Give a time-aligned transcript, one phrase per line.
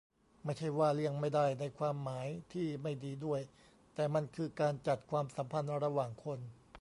[0.43, 3.41] ไม่ใช่ว่า "เลี่ยงไม่ได้" ในความหมายที่ไม่ดีด้วย
[3.95, 6.39] แต่มันคือการจัดความสัมพันธ์ระหว่างคน